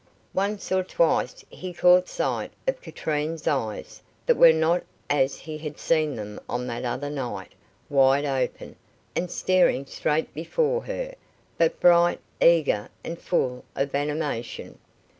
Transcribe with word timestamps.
Once 0.33 0.71
or 0.71 0.83
twice 0.83 1.45
he 1.51 1.71
caught 1.73 2.09
sight 2.09 2.51
of 2.67 2.81
Katrine's 2.81 3.45
eyes, 3.47 4.01
that 4.25 4.35
were 4.35 4.51
not 4.51 4.81
as 5.11 5.35
he 5.37 5.59
had 5.59 5.77
seen 5.77 6.15
them 6.15 6.39
on 6.49 6.65
that 6.65 6.83
other 6.85 7.11
night, 7.11 7.51
wide 7.87 8.25
open, 8.25 8.75
and 9.15 9.29
staring 9.29 9.85
straight 9.85 10.33
before 10.33 10.85
her, 10.85 11.13
but 11.59 11.79
bright, 11.79 12.19
eager, 12.41 12.89
and 13.03 13.19
full 13.21 13.63
of 13.75 13.93
animation. 13.93 14.79